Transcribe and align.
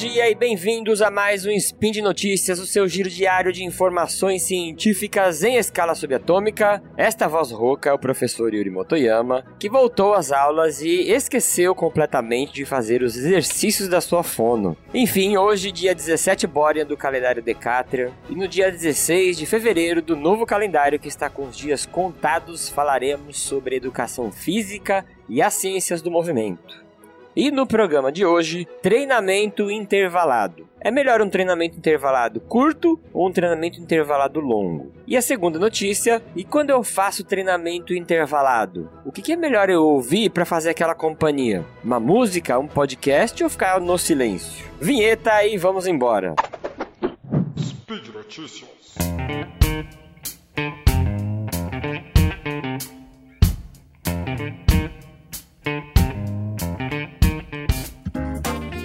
dia 0.00 0.30
e 0.30 0.34
bem-vindos 0.34 1.02
a 1.02 1.10
mais 1.10 1.44
um 1.44 1.50
Spin 1.50 1.92
de 1.92 2.00
Notícias, 2.00 2.58
o 2.58 2.64
seu 2.64 2.88
giro 2.88 3.10
diário 3.10 3.52
de 3.52 3.62
informações 3.62 4.44
científicas 4.44 5.44
em 5.44 5.56
escala 5.56 5.94
subatômica. 5.94 6.82
Esta 6.96 7.28
voz 7.28 7.50
rouca 7.50 7.90
é 7.90 7.92
o 7.92 7.98
professor 7.98 8.54
Yuri 8.54 8.70
Motoyama, 8.70 9.44
que 9.58 9.68
voltou 9.68 10.14
às 10.14 10.32
aulas 10.32 10.80
e 10.80 11.10
esqueceu 11.10 11.74
completamente 11.74 12.54
de 12.54 12.64
fazer 12.64 13.02
os 13.02 13.14
exercícios 13.14 13.90
da 13.90 14.00
sua 14.00 14.22
fono. 14.22 14.74
Enfim, 14.94 15.36
hoje, 15.36 15.70
dia 15.70 15.94
17 15.94 16.46
Borean 16.46 16.86
do 16.86 16.96
calendário 16.96 17.42
Decatria, 17.42 18.10
e 18.30 18.34
no 18.34 18.48
dia 18.48 18.72
16 18.72 19.36
de 19.36 19.44
fevereiro 19.44 20.00
do 20.00 20.16
novo 20.16 20.46
calendário 20.46 20.98
que 20.98 21.08
está 21.08 21.28
com 21.28 21.42
os 21.42 21.54
dias 21.54 21.84
contados, 21.84 22.70
falaremos 22.70 23.38
sobre 23.38 23.76
educação 23.76 24.32
física 24.32 25.04
e 25.28 25.42
as 25.42 25.52
ciências 25.52 26.00
do 26.00 26.10
movimento. 26.10 26.88
E 27.34 27.50
no 27.50 27.64
programa 27.64 28.10
de 28.10 28.26
hoje, 28.26 28.66
treinamento 28.82 29.70
intervalado. 29.70 30.68
É 30.80 30.90
melhor 30.90 31.22
um 31.22 31.30
treinamento 31.30 31.76
intervalado 31.76 32.40
curto 32.40 32.98
ou 33.12 33.28
um 33.28 33.32
treinamento 33.32 33.80
intervalado 33.80 34.40
longo? 34.40 34.92
E 35.06 35.16
a 35.16 35.22
segunda 35.22 35.56
notícia, 35.56 36.20
e 36.34 36.42
quando 36.42 36.70
eu 36.70 36.82
faço 36.82 37.22
treinamento 37.22 37.94
intervalado, 37.94 38.90
o 39.04 39.12
que, 39.12 39.32
é 39.32 39.36
melhor 39.36 39.70
eu 39.70 39.84
ouvir 39.84 40.30
para 40.30 40.44
fazer 40.44 40.70
aquela 40.70 40.94
companhia? 40.94 41.64
Uma 41.84 42.00
música, 42.00 42.58
um 42.58 42.66
podcast 42.66 43.44
ou 43.44 43.50
ficar 43.50 43.80
no 43.80 43.96
silêncio? 43.96 44.66
Vinheta 44.80 45.44
e 45.44 45.56
vamos 45.56 45.86
embora. 45.86 46.34
Speed 47.56 48.08
Notícias. 48.12 48.70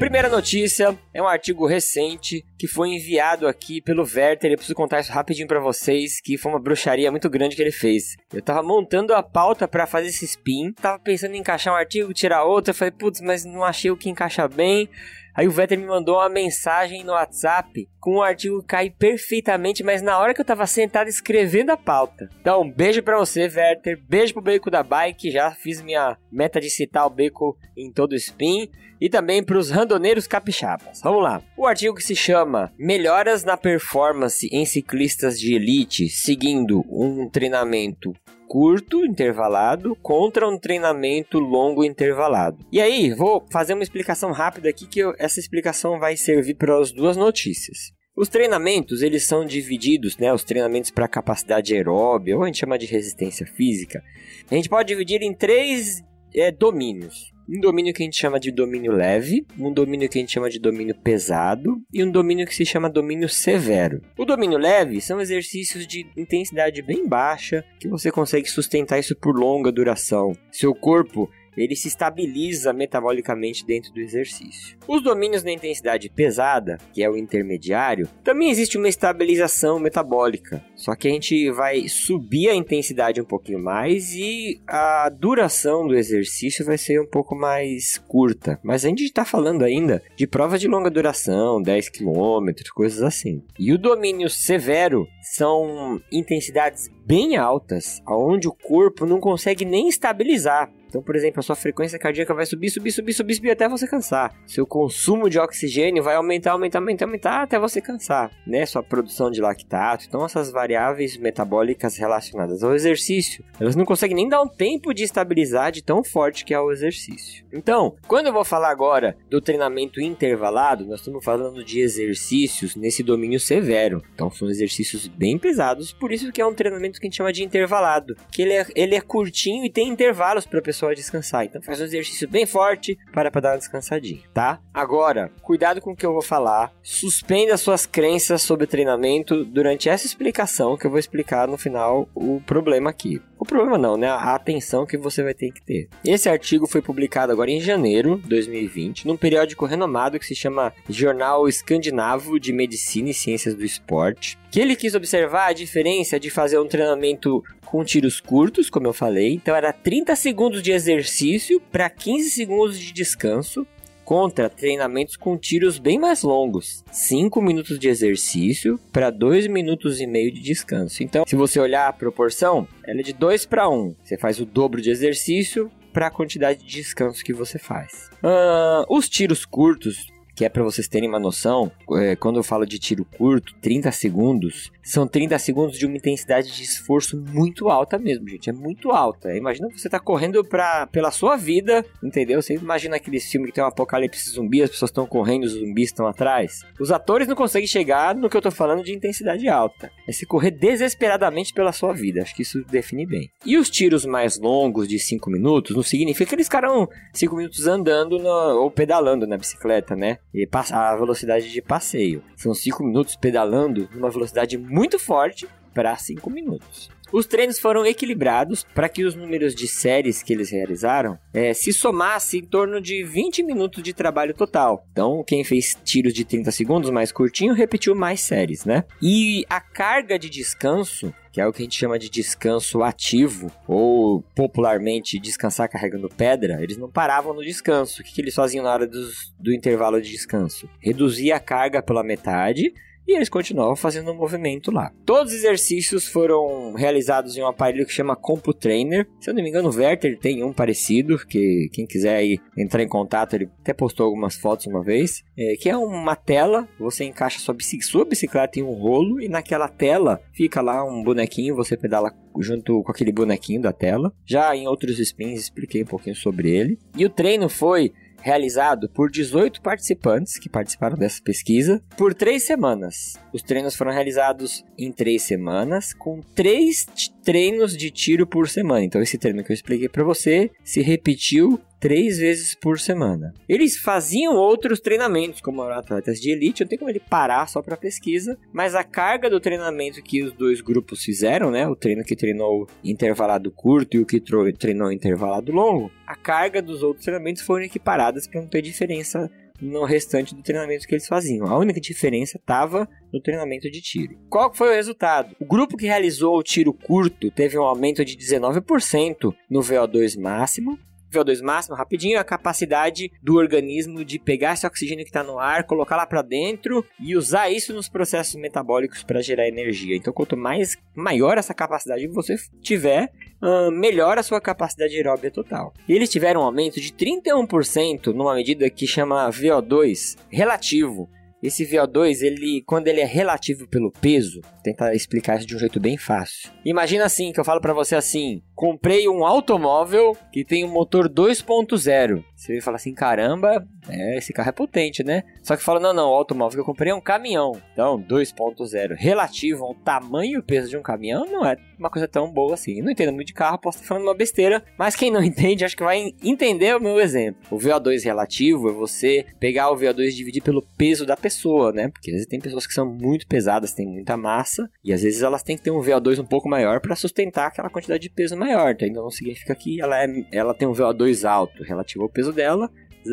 Primeira 0.05 0.29
notícia 0.29 0.95
é 1.11 1.19
um 1.19 1.27
artigo 1.27 1.65
recente 1.65 2.45
que 2.59 2.67
foi 2.67 2.89
enviado 2.89 3.47
aqui 3.47 3.81
pelo 3.81 4.03
Werther. 4.03 4.51
Eu 4.51 4.55
preciso 4.55 4.75
contar 4.75 4.99
isso 4.99 5.11
rapidinho 5.11 5.47
para 5.47 5.59
vocês, 5.59 6.21
que 6.21 6.37
foi 6.37 6.51
uma 6.51 6.61
bruxaria 6.61 7.09
muito 7.09 7.27
grande 7.27 7.55
que 7.55 7.61
ele 7.63 7.71
fez. 7.71 8.15
Eu 8.31 8.39
tava 8.39 8.61
montando 8.61 9.15
a 9.15 9.23
pauta 9.23 9.67
para 9.67 9.87
fazer 9.87 10.09
esse 10.09 10.23
spin, 10.25 10.71
tava 10.73 10.99
pensando 10.99 11.33
em 11.33 11.39
encaixar 11.39 11.73
um 11.73 11.75
artigo, 11.75 12.13
tirar 12.13 12.43
outro, 12.43 12.69
eu 12.69 12.75
falei, 12.75 12.91
putz, 12.91 13.19
mas 13.19 13.43
não 13.45 13.63
achei 13.63 13.89
o 13.89 13.97
que 13.97 14.07
encaixa 14.07 14.47
bem. 14.47 14.87
Aí 15.35 15.47
o 15.47 15.51
Vetter 15.51 15.77
me 15.77 15.85
mandou 15.85 16.15
uma 16.15 16.29
mensagem 16.29 17.03
no 17.03 17.11
WhatsApp 17.11 17.89
com 17.99 18.15
um 18.15 18.21
artigo 18.21 18.61
que 18.61 18.67
cai 18.67 18.89
perfeitamente, 18.89 19.83
mas 19.83 20.01
na 20.01 20.17
hora 20.17 20.33
que 20.33 20.39
eu 20.39 20.45
tava 20.45 20.65
sentado 20.65 21.09
escrevendo 21.09 21.71
a 21.71 21.77
pauta. 21.77 22.29
Então, 22.39 22.71
beijo 22.71 23.03
para 23.03 23.17
você, 23.17 23.41
Werther. 23.41 24.01
Beijo 24.07 24.33
pro 24.33 24.41
Beco 24.41 24.71
da 24.71 24.81
Bike. 24.81 25.31
Já 25.31 25.51
fiz 25.51 25.81
minha 25.81 26.17
meta 26.31 26.61
de 26.61 26.69
citar 26.69 27.05
o 27.05 27.09
Beco 27.09 27.57
em 27.75 27.91
todo 27.91 28.13
o 28.13 28.15
spin. 28.15 28.69
E 29.01 29.09
também 29.09 29.43
para 29.43 29.57
os 29.57 29.69
randoneiros 29.69 30.25
capixabas. 30.25 31.01
Vamos 31.03 31.21
lá. 31.21 31.41
O 31.57 31.67
artigo 31.67 31.95
que 31.95 32.03
se 32.03 32.15
chama 32.15 32.71
Melhoras 32.77 33.43
na 33.43 33.57
performance 33.57 34.47
em 34.51 34.65
ciclistas 34.65 35.37
de 35.37 35.53
elite 35.53 36.07
seguindo 36.07 36.85
um 36.89 37.29
treinamento 37.29 38.13
curto 38.47 39.05
intervalado 39.05 39.95
contra 40.01 40.47
um 40.47 40.57
treinamento 40.57 41.39
longo 41.39 41.83
intervalado. 41.83 42.65
E 42.71 42.79
aí, 42.79 43.13
vou 43.13 43.45
fazer 43.51 43.73
uma 43.73 43.83
explicação 43.83 44.31
rápida 44.31 44.69
aqui 44.69 44.87
que 44.87 44.99
eu, 44.99 45.13
essa 45.17 45.39
explicação 45.39 45.99
vai 45.99 46.15
servir 46.15 46.55
para 46.55 46.77
as 46.79 46.91
duas 46.91 47.17
notícias. 47.17 47.93
Os 48.15 48.29
treinamentos, 48.29 49.01
eles 49.01 49.27
são 49.27 49.45
divididos, 49.45 50.17
né, 50.17 50.33
os 50.33 50.43
treinamentos 50.43 50.89
para 50.89 51.07
capacidade 51.07 51.75
aeróbica, 51.75 52.37
ou 52.37 52.43
a 52.43 52.45
gente 52.45 52.59
chama 52.59 52.77
de 52.77 52.85
resistência 52.85 53.45
física, 53.45 54.01
a 54.49 54.55
gente 54.55 54.69
pode 54.69 54.87
dividir 54.87 55.21
em 55.21 55.33
três 55.33 56.01
é, 56.33 56.49
domínios 56.51 57.34
um 57.47 57.59
domínio 57.59 57.93
que 57.93 58.01
a 58.01 58.05
gente 58.05 58.17
chama 58.17 58.39
de 58.39 58.51
domínio 58.51 58.91
leve, 58.91 59.45
um 59.59 59.71
domínio 59.71 60.09
que 60.09 60.17
a 60.17 60.21
gente 60.21 60.33
chama 60.33 60.49
de 60.49 60.59
domínio 60.59 60.95
pesado 60.95 61.81
e 61.93 62.03
um 62.03 62.11
domínio 62.11 62.45
que 62.45 62.55
se 62.55 62.65
chama 62.65 62.89
domínio 62.89 63.29
severo. 63.29 64.01
O 64.17 64.25
domínio 64.25 64.57
leve 64.57 64.99
são 64.99 65.21
exercícios 65.21 65.85
de 65.85 66.05
intensidade 66.17 66.81
bem 66.81 67.07
baixa 67.07 67.63
que 67.79 67.87
você 67.87 68.11
consegue 68.11 68.49
sustentar 68.49 68.99
isso 68.99 69.15
por 69.15 69.35
longa 69.35 69.71
duração. 69.71 70.33
Seu 70.51 70.73
corpo 70.73 71.29
ele 71.57 71.75
se 71.75 71.87
estabiliza 71.87 72.73
metabolicamente 72.73 73.65
dentro 73.65 73.93
do 73.93 73.99
exercício. 73.99 74.77
Os 74.87 75.01
domínios 75.01 75.43
na 75.43 75.51
intensidade 75.51 76.09
pesada, 76.09 76.77
que 76.93 77.03
é 77.03 77.09
o 77.09 77.17
intermediário, 77.17 78.07
também 78.23 78.49
existe 78.49 78.77
uma 78.77 78.89
estabilização 78.89 79.79
metabólica. 79.79 80.63
Só 80.75 80.95
que 80.95 81.07
a 81.07 81.11
gente 81.11 81.49
vai 81.51 81.87
subir 81.87 82.49
a 82.49 82.55
intensidade 82.55 83.21
um 83.21 83.25
pouquinho 83.25 83.59
mais 83.59 84.13
e 84.13 84.61
a 84.67 85.09
duração 85.09 85.87
do 85.87 85.95
exercício 85.95 86.65
vai 86.65 86.77
ser 86.77 86.99
um 87.01 87.07
pouco 87.07 87.35
mais 87.35 87.97
curta. 88.07 88.59
Mas 88.63 88.85
a 88.85 88.89
gente 88.89 89.03
está 89.03 89.25
falando 89.25 89.63
ainda 89.63 90.01
de 90.15 90.27
provas 90.27 90.59
de 90.59 90.67
longa 90.67 90.89
duração, 90.89 91.61
10 91.61 91.89
km, 91.89 92.51
coisas 92.73 93.01
assim. 93.01 93.43
E 93.57 93.71
o 93.71 93.77
domínio 93.77 94.29
severo 94.29 95.07
são 95.21 96.01
intensidades 96.11 96.89
bem 97.05 97.35
altas, 97.35 98.01
aonde 98.05 98.47
o 98.47 98.53
corpo 98.53 99.05
não 99.05 99.19
consegue 99.19 99.65
nem 99.65 99.87
estabilizar. 99.87 100.71
Então, 100.95 101.03
por 101.03 101.13
exemplo, 101.13 101.41
a 101.41 101.43
sua 101.43 101.57
frequência 101.57 101.99
cardíaca 101.99 102.33
vai 102.33 102.45
subir, 102.45 102.69
subir, 102.69 102.89
subir, 102.89 103.11
subir, 103.11 103.35
subir 103.35 103.51
até 103.51 103.67
você 103.67 103.85
cansar. 103.85 104.33
Seu 104.47 104.65
consumo 104.65 105.29
de 105.29 105.37
oxigênio 105.37 106.01
vai 106.01 106.15
aumentar, 106.15 106.53
aumentar, 106.53 106.79
aumentar, 106.79 107.05
aumentar 107.05 107.41
até 107.41 107.59
você 107.59 107.81
cansar, 107.81 108.31
né? 108.47 108.65
Sua 108.65 108.81
produção 108.81 109.29
de 109.29 109.41
lactato. 109.41 110.05
Então, 110.07 110.23
essas 110.23 110.49
variáveis 110.49 111.17
metabólicas 111.17 111.97
relacionadas 111.97 112.63
ao 112.63 112.73
exercício, 112.73 113.43
elas 113.59 113.75
não 113.75 113.83
conseguem 113.83 114.15
nem 114.15 114.29
dar 114.29 114.41
um 114.41 114.47
tempo 114.47 114.93
de 114.93 115.03
estabilizar 115.03 115.69
de 115.69 115.83
tão 115.83 116.01
forte 116.01 116.45
que 116.45 116.53
é 116.53 116.59
o 116.61 116.71
exercício. 116.71 117.43
Então, 117.51 117.97
quando 118.07 118.27
eu 118.27 118.33
vou 118.33 118.45
falar 118.45 118.69
agora 118.69 119.17
do 119.29 119.41
treinamento 119.41 119.99
intervalado, 119.99 120.85
nós 120.85 121.01
estamos 121.01 121.25
falando 121.25 121.61
de 121.61 121.81
exercícios 121.81 122.73
nesse 122.73 123.03
domínio 123.03 123.37
severo. 123.41 124.01
Então, 124.13 124.31
são 124.31 124.49
exercícios 124.49 125.09
bem 125.09 125.37
pesados, 125.37 125.91
por 125.91 126.13
isso 126.13 126.31
que 126.31 126.39
é 126.39 126.45
um 126.45 126.53
treinamento 126.53 127.01
que 127.01 127.05
a 127.05 127.09
gente 127.09 127.17
chama 127.17 127.33
de 127.33 127.43
intervalado, 127.43 128.15
que 128.31 128.43
ele 128.43 128.53
é, 128.53 128.65
ele 128.73 128.95
é 128.95 129.01
curtinho 129.01 129.65
e 129.65 129.69
tem 129.69 129.89
intervalos 129.89 130.45
para 130.45 130.59
a 130.59 130.63
pessoa 130.63 130.84
descansar. 130.93 131.45
Então 131.45 131.61
faz 131.61 131.81
um 131.81 131.85
exercício 131.85 132.27
bem 132.27 132.45
forte 132.45 132.97
para 133.11 133.31
para 133.31 133.41
dar 133.41 133.51
uma 133.51 133.57
descansadinha, 133.57 134.21
tá? 134.33 134.59
Agora, 134.73 135.31
cuidado 135.41 135.81
com 135.81 135.91
o 135.91 135.95
que 135.95 136.05
eu 136.05 136.13
vou 136.13 136.21
falar. 136.21 136.71
Suspenda 136.83 137.57
suas 137.57 137.85
crenças 137.85 138.41
sobre 138.41 138.67
treinamento 138.67 139.43
durante 139.45 139.89
essa 139.89 140.05
explicação 140.05 140.77
que 140.77 140.85
eu 140.85 140.91
vou 140.91 140.99
explicar 140.99 141.47
no 141.47 141.57
final 141.57 142.09
o 142.13 142.41
problema 142.45 142.89
aqui. 142.89 143.21
O 143.37 143.45
problema 143.45 143.77
não, 143.77 143.97
né? 143.97 144.07
A 144.07 144.35
atenção 144.35 144.85
que 144.85 144.97
você 144.97 145.21
vai 145.21 145.33
ter 145.33 145.51
que 145.51 145.61
ter. 145.61 145.89
Esse 146.03 146.29
artigo 146.29 146.67
foi 146.67 146.81
publicado 146.81 147.31
agora 147.31 147.51
em 147.51 147.59
janeiro 147.59 148.17
de 148.17 148.29
2020, 148.29 149.05
num 149.05 149.17
periódico 149.17 149.65
renomado 149.65 150.17
que 150.17 150.25
se 150.25 150.35
chama 150.35 150.73
Jornal 150.89 151.47
Escandinavo 151.47 152.39
de 152.39 152.53
Medicina 152.53 153.09
e 153.09 153.13
Ciências 153.13 153.53
do 153.53 153.65
Esporte, 153.65 154.37
que 154.49 154.59
ele 154.59 154.75
quis 154.75 154.95
observar 154.95 155.47
a 155.47 155.53
diferença 155.53 156.19
de 156.19 156.29
fazer 156.29 156.57
um 156.59 156.67
treinamento 156.67 157.43
com 157.65 157.83
tiros 157.83 158.21
curtos, 158.21 158.69
como 158.69 158.87
eu 158.87 158.93
falei, 158.93 159.33
então 159.33 159.55
era 159.55 159.73
30 159.73 160.15
segundos 160.15 160.61
de 160.61 160.71
exercício 160.71 161.59
para 161.71 161.89
15 161.89 162.29
segundos 162.29 162.79
de 162.79 162.93
descanso, 162.93 163.67
contra 164.05 164.47
treinamentos 164.47 165.17
com 165.17 165.35
tiros 165.35 165.79
bem 165.79 165.97
mais 165.97 166.21
longos, 166.21 166.85
5 166.91 167.41
minutos 167.41 167.79
de 167.79 167.89
exercício 167.89 168.79
para 168.93 169.09
2 169.09 169.47
minutos 169.47 169.99
e 169.99 170.05
meio 170.05 170.31
de 170.31 170.39
descanso. 170.39 171.01
Então, 171.01 171.25
se 171.27 171.35
você 171.35 171.59
olhar 171.59 171.87
a 171.87 171.93
proporção, 171.93 172.67
ela 172.85 172.99
é 172.99 173.03
de 173.03 173.11
2 173.11 173.47
para 173.47 173.67
1. 173.67 173.95
Você 174.03 174.17
faz 174.17 174.39
o 174.39 174.45
dobro 174.45 174.79
de 174.79 174.91
exercício 174.91 175.71
para 175.91 176.07
a 176.07 176.11
quantidade 176.11 176.59
de 176.59 176.71
descanso 176.71 177.23
que 177.23 177.33
você 177.33 177.57
faz. 177.57 178.09
Uh, 178.23 178.85
os 178.95 179.09
tiros 179.09 179.43
curtos 179.43 180.07
que 180.35 180.43
é 180.43 180.49
para 180.49 180.63
vocês 180.63 180.87
terem 180.87 181.07
uma 181.07 181.19
noção, 181.19 181.71
é, 181.93 182.15
quando 182.15 182.37
eu 182.37 182.43
falo 182.43 182.65
de 182.65 182.77
tiro 182.77 183.05
curto, 183.05 183.55
30 183.61 183.91
segundos, 183.91 184.71
são 184.83 185.07
30 185.07 185.39
segundos 185.39 185.79
de 185.79 185.85
uma 185.85 185.95
intensidade 185.95 186.51
de 186.51 186.61
esforço 186.61 187.17
muito 187.17 187.69
alta 187.69 187.97
mesmo, 187.97 188.27
gente. 188.27 188.49
É 188.49 188.53
muito 188.53 188.91
alta. 188.91 189.35
Imagina 189.35 189.69
você 189.69 189.89
tá 189.89 189.99
correndo 189.99 190.43
pra, 190.43 190.87
pela 190.87 191.09
sua 191.09 191.37
vida, 191.37 191.85
entendeu? 192.03 192.41
Você 192.41 192.53
imagina 192.53 192.97
aquele 192.97 193.19
filme 193.19 193.47
que 193.47 193.53
tem 193.53 193.63
um 193.63 193.67
apocalipse 193.67 194.29
zumbi, 194.29 194.61
as 194.61 194.69
pessoas 194.69 194.89
estão 194.91 195.07
correndo, 195.07 195.45
os 195.45 195.53
zumbis 195.53 195.89
estão 195.89 196.05
atrás. 196.05 196.61
Os 196.79 196.91
atores 196.91 197.27
não 197.27 197.35
conseguem 197.35 197.67
chegar 197.67 198.13
no 198.13 198.29
que 198.29 198.35
eu 198.35 198.41
tô 198.41 198.51
falando 198.51 198.83
de 198.83 198.93
intensidade 198.93 199.47
alta. 199.47 199.89
É 200.07 200.11
se 200.11 200.25
correr 200.25 200.51
desesperadamente 200.51 201.53
pela 201.53 201.71
sua 201.71 201.93
vida. 201.93 202.21
Acho 202.21 202.35
que 202.35 202.41
isso 202.41 202.63
define 202.65 203.05
bem. 203.05 203.29
E 203.45 203.57
os 203.57 203.69
tiros 203.69 204.05
mais 204.05 204.37
longos 204.37 204.87
de 204.87 204.99
5 204.99 205.29
minutos 205.29 205.75
não 205.75 205.83
significa 205.83 206.29
que 206.29 206.35
eles 206.35 206.47
ficaram 206.47 206.87
5 207.13 207.35
minutos 207.35 207.65
andando 207.67 208.19
no, 208.19 208.61
ou 208.61 208.69
pedalando 208.69 209.25
na 209.25 209.37
bicicleta, 209.37 209.95
né? 209.95 210.19
E 210.35 210.47
a 210.71 210.95
velocidade 210.95 211.49
de 211.49 211.61
passeio. 211.61 212.21
São 212.35 212.53
5 212.53 212.83
minutos 212.83 213.15
pedalando 213.15 213.87
numa 213.93 214.09
velocidade 214.09 214.57
muito 214.57 214.99
forte 214.99 215.47
para 215.73 215.95
5 215.95 216.29
minutos. 216.29 216.89
Os 217.11 217.25
treinos 217.25 217.59
foram 217.59 217.85
equilibrados 217.85 218.65
para 218.73 218.89
que 218.89 219.03
os 219.03 219.15
números 219.15 219.55
de 219.55 219.67
séries 219.67 220.21
que 220.21 220.33
eles 220.33 220.49
realizaram 220.49 221.17
é, 221.33 221.53
se 221.53 221.71
somassem 221.71 222.41
em 222.41 222.45
torno 222.45 222.81
de 222.81 223.03
20 223.03 223.43
minutos 223.43 223.83
de 223.83 223.93
trabalho 223.93 224.33
total. 224.33 224.85
Então, 224.91 225.23
quem 225.25 225.43
fez 225.43 225.77
tiros 225.83 226.13
de 226.13 226.25
30 226.25 226.51
segundos 226.51 226.89
mais 226.89 227.11
curtinho 227.11 227.53
repetiu 227.53 227.95
mais 227.95 228.21
séries, 228.21 228.65
né? 228.65 228.83
E 229.01 229.45
a 229.49 229.59
carga 229.59 230.17
de 230.17 230.29
descanso 230.29 231.13
que 231.35 231.41
é 231.41 231.45
o 231.45 231.51
que 231.51 231.61
a 231.61 231.65
gente 231.65 231.77
chama 231.77 231.99
de 231.99 232.09
descanso 232.09 232.81
ativo, 232.81 233.51
ou 233.67 234.21
popularmente 234.33 235.19
descansar 235.19 235.67
carregando 235.67 236.07
pedra, 236.07 236.63
eles 236.63 236.77
não 236.77 236.89
paravam 236.89 237.33
no 237.33 237.43
descanso. 237.43 238.01
O 238.01 238.05
que, 238.05 238.13
que 238.13 238.21
eles 238.21 238.33
faziam 238.33 238.63
na 238.63 238.71
hora 238.71 238.87
dos, 238.87 239.35
do 239.37 239.53
intervalo 239.53 240.01
de 240.01 240.09
descanso? 240.09 240.69
Reduzia 240.79 241.35
a 241.35 241.39
carga 241.41 241.83
pela 241.83 242.05
metade 242.05 242.73
e 243.07 243.15
eles 243.15 243.29
continuavam 243.29 243.75
fazendo 243.75 244.09
o 244.09 244.13
um 244.13 244.17
movimento 244.17 244.71
lá. 244.71 244.91
Todos 245.05 245.31
os 245.31 245.39
exercícios 245.39 246.07
foram 246.07 246.73
realizados 246.73 247.37
em 247.37 247.41
um 247.41 247.47
aparelho 247.47 247.85
que 247.85 247.93
chama 247.93 248.15
CompuTrainer. 248.15 249.07
Se 249.19 249.29
eu 249.29 249.33
não 249.33 249.43
me 249.43 249.49
engano, 249.49 249.69
o 249.69 249.75
Werther 249.75 250.17
tem 250.17 250.43
um 250.43 250.53
parecido, 250.53 251.17
que 251.25 251.69
quem 251.71 251.85
quiser 251.85 252.15
aí 252.15 252.39
entrar 252.57 252.81
em 252.81 252.87
contato, 252.87 253.35
ele 253.35 253.49
até 253.59 253.73
postou 253.73 254.05
algumas 254.05 254.35
fotos 254.35 254.65
uma 254.67 254.83
vez, 254.83 255.23
é, 255.37 255.55
que 255.55 255.69
é 255.69 255.77
uma 255.77 256.15
tela, 256.15 256.67
você 256.79 257.03
encaixa 257.03 257.39
sua 257.39 257.53
bicicleta, 257.53 257.91
sua 257.91 258.05
bicicleta 258.05 258.59
em 258.59 258.63
um 258.63 258.73
rolo 258.73 259.21
e 259.21 259.27
naquela 259.27 259.67
tela 259.67 260.21
fica 260.33 260.61
lá 260.61 260.83
um 260.83 261.03
bonequinho, 261.03 261.55
você 261.55 261.77
pedala 261.77 262.11
junto 262.39 262.83
com 262.83 262.91
aquele 262.91 263.11
bonequinho 263.11 263.61
da 263.61 263.71
tela. 263.71 264.13
Já 264.25 264.55
em 264.55 264.67
outros 264.67 264.99
spins 264.99 265.39
expliquei 265.39 265.83
um 265.83 265.87
pouquinho 265.87 266.15
sobre 266.15 266.49
ele. 266.49 266.77
E 266.97 267.05
o 267.05 267.09
treino 267.09 267.49
foi 267.49 267.93
realizado 268.25 268.89
por 268.89 269.11
18 269.11 269.61
participantes 269.61 270.39
que 270.39 270.49
participaram 270.49 270.97
dessa 270.97 271.21
pesquisa 271.21 271.79
por 271.95 272.11
três 272.11 272.43
semanas. 272.43 273.13
Os 273.31 273.43
treinos 273.43 273.75
foram 273.75 273.91
realizados 273.91 274.65
em 274.75 274.91
três 274.91 275.21
semanas, 275.21 275.93
com 275.93 276.21
três 276.33 276.87
treinos 277.25 277.75
de 277.75 277.89
tiro 277.89 278.27
por 278.27 278.47
semana. 278.47 278.85
Então, 278.85 279.01
esse 279.01 279.17
treino 279.17 279.43
que 279.43 279.51
eu 279.51 279.55
expliquei 279.55 279.89
para 279.89 280.03
você 280.03 280.51
se 280.63 280.81
repetiu 280.81 281.59
três 281.79 282.19
vezes 282.19 282.55
por 282.55 282.79
semana. 282.79 283.33
Eles 283.49 283.77
faziam 283.77 284.35
outros 284.35 284.79
treinamentos, 284.79 285.41
como 285.41 285.61
atletas 285.63 286.19
de 286.19 286.31
elite, 286.31 286.63
não 286.63 286.67
tem 286.67 286.77
como 286.77 286.89
ele 286.89 286.99
parar 286.99 287.47
só 287.47 287.61
para 287.61 287.75
pesquisa, 287.75 288.37
mas 288.53 288.75
a 288.75 288.83
carga 288.83 289.29
do 289.29 289.39
treinamento 289.39 290.01
que 290.01 290.23
os 290.23 290.33
dois 290.33 290.61
grupos 290.61 291.03
fizeram, 291.03 291.51
né, 291.51 291.67
o 291.67 291.75
treino 291.75 292.03
que 292.03 292.15
treinou 292.15 292.67
intervalado 292.83 293.51
curto 293.51 293.97
e 293.97 293.99
o 293.99 294.05
que 294.05 294.21
treinou 294.57 294.91
intervalado 294.91 295.51
longo, 295.51 295.91
a 296.07 296.15
carga 296.15 296.61
dos 296.61 296.81
outros 296.81 297.05
treinamentos 297.05 297.41
foram 297.41 297.65
equiparadas 297.65 298.27
para 298.27 298.41
não 298.41 298.47
ter 298.47 298.61
diferença 298.61 299.29
no 299.61 299.83
restante 299.83 300.35
do 300.35 300.43
treinamento 300.43 300.87
que 300.87 300.93
eles 300.93 301.07
faziam. 301.07 301.47
A 301.47 301.57
única 301.57 301.79
diferença 301.79 302.37
estava 302.37 302.87
no 303.11 303.21
treinamento 303.21 303.69
de 303.69 303.81
tiro. 303.81 304.17
Qual 304.29 304.53
foi 304.53 304.69
o 304.69 304.75
resultado? 304.75 305.35
O 305.39 305.45
grupo 305.45 305.77
que 305.77 305.85
realizou 305.85 306.37
o 306.37 306.43
tiro 306.43 306.73
curto 306.73 307.31
teve 307.31 307.57
um 307.57 307.63
aumento 307.63 308.03
de 308.03 308.17
19% 308.17 309.33
no 309.49 309.61
VO2 309.61 310.19
máximo 310.19 310.77
VO2 311.15 311.41
máximo, 311.41 311.75
rapidinho, 311.75 312.19
a 312.19 312.23
capacidade 312.23 313.11
do 313.21 313.35
organismo 313.35 314.03
de 314.03 314.19
pegar 314.19 314.53
esse 314.53 314.67
oxigênio 314.67 315.03
que 315.03 315.09
está 315.09 315.23
no 315.23 315.39
ar, 315.39 315.63
colocar 315.63 315.95
lá 315.95 316.05
para 316.05 316.21
dentro 316.21 316.85
e 316.99 317.15
usar 317.15 317.49
isso 317.49 317.73
nos 317.73 317.89
processos 317.89 318.35
metabólicos 318.35 319.03
para 319.03 319.21
gerar 319.21 319.47
energia. 319.47 319.95
Então, 319.95 320.13
quanto 320.13 320.37
mais 320.37 320.77
maior 320.95 321.37
essa 321.37 321.53
capacidade 321.53 322.07
você 322.07 322.35
tiver, 322.61 323.11
uh, 323.41 323.71
melhor 323.71 324.17
a 324.17 324.23
sua 324.23 324.41
capacidade 324.41 324.95
aeróbia 324.95 325.31
total. 325.31 325.73
E 325.87 325.93
eles 325.93 326.09
tiveram 326.09 326.41
um 326.41 326.45
aumento 326.45 326.79
de 326.79 326.91
31% 326.91 328.07
numa 328.07 328.35
medida 328.35 328.69
que 328.69 328.87
chama 328.87 329.29
VO2 329.29 330.17
relativo. 330.29 331.09
Esse 331.45 331.65
VO2, 331.65 332.23
ele, 332.23 332.63
quando 332.65 332.87
ele 332.87 333.01
é 333.01 333.05
relativo 333.05 333.67
pelo 333.67 333.91
peso, 333.91 334.41
tentar 334.63 334.95
explicar 334.95 335.37
isso 335.37 335.45
de 335.45 335.55
um 335.55 335.59
jeito 335.59 335.79
bem 335.79 335.97
fácil. 335.97 336.49
Imagina 336.65 337.05
assim, 337.05 337.31
que 337.31 337.39
eu 337.39 337.45
falo 337.45 337.61
para 337.61 337.73
você 337.73 337.95
assim, 337.95 338.41
comprei 338.55 339.07
um 339.07 339.23
automóvel 339.25 340.17
que 340.31 340.43
tem 340.43 340.65
um 340.65 340.71
motor 340.71 341.07
2.0. 341.07 342.23
Você 342.35 342.61
fala 342.61 342.77
assim, 342.77 342.93
caramba, 342.93 343.65
é, 343.87 344.17
esse 344.17 344.33
carro 344.33 344.49
é 344.49 344.51
potente, 344.51 345.03
né? 345.03 345.23
Só 345.43 345.55
que 345.55 345.63
fala, 345.63 345.79
não, 345.79 345.93
não, 345.93 346.09
o 346.09 346.15
automóvel 346.15 346.55
que 346.57 346.61
eu 346.61 346.65
comprei 346.65 346.91
é 346.91 346.95
um 346.95 347.01
caminhão. 347.01 347.61
Então, 347.73 348.01
2.0 348.01 348.95
relativo 348.95 349.63
ao 349.65 349.75
tamanho 349.75 350.39
e 350.39 350.43
peso 350.43 350.69
de 350.69 350.77
um 350.77 350.81
caminhão 350.81 351.25
não 351.25 351.45
é 351.45 351.57
uma 351.77 351.89
coisa 351.89 352.07
tão 352.07 352.31
boa 352.31 352.53
assim. 352.53 352.79
Eu 352.79 352.85
não 352.85 352.91
entendo 352.91 353.13
muito 353.13 353.27
de 353.27 353.33
carro, 353.33 353.59
posso 353.59 353.77
estar 353.77 353.87
falando 353.87 354.03
uma 354.03 354.15
besteira, 354.15 354.63
mas 354.77 354.95
quem 354.95 355.11
não 355.11 355.21
entende, 355.23 355.65
acho 355.65 355.77
que 355.77 355.83
vai 355.83 356.13
entender 356.23 356.75
o 356.75 356.81
meu 356.81 356.99
exemplo. 356.99 357.41
O 357.51 357.57
VO2 357.57 358.03
relativo 358.03 358.69
é 358.69 358.73
você 358.73 359.25
pegar 359.39 359.69
o 359.69 359.77
VO2 359.77 360.09
e 360.09 360.15
dividir 360.15 360.41
pelo 360.41 360.61
peso 360.77 361.05
da 361.05 361.15
pessoa, 361.15 361.34
né? 361.71 361.89
Porque 361.89 362.11
às 362.11 362.15
vezes 362.15 362.27
tem 362.27 362.39
pessoas 362.39 362.65
que 362.65 362.73
são 362.73 362.85
muito 362.85 363.27
pesadas, 363.27 363.73
têm 363.73 363.87
muita 363.87 364.15
massa, 364.17 364.69
e 364.83 364.93
às 364.93 365.01
vezes 365.01 365.21
elas 365.21 365.43
têm 365.43 365.57
que 365.57 365.63
ter 365.63 365.71
um 365.71 365.81
VO2 365.81 366.19
um 366.19 366.25
pouco 366.25 366.49
maior 366.49 366.79
para 366.79 366.95
sustentar 366.95 367.47
aquela 367.47 367.69
quantidade 367.69 368.03
de 368.03 368.09
peso 368.09 368.35
maior, 368.35 368.75
tá? 368.75 368.85
Então 368.85 369.03
não 369.03 369.11
significa 369.11 369.55
que 369.55 369.81
ela, 369.81 370.03
é, 370.03 370.07
ela 370.31 370.53
tem 370.53 370.67
um 370.67 370.73
VO2 370.73 371.27
alto 371.27 371.63
relativo 371.63 372.03
ao 372.03 372.09
peso 372.09 372.31
dela, 372.31 372.69